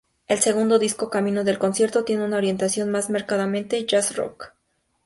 Su 0.27 0.35
segundo 0.37 0.79
disco, 0.79 1.11
"Camino 1.11 1.43
del 1.43 1.59
concierto", 1.59 2.03
tiene 2.03 2.25
una 2.25 2.37
orientación 2.37 2.89
más 2.89 3.11
marcadamente 3.11 3.85
jazz-rock. 3.85 4.51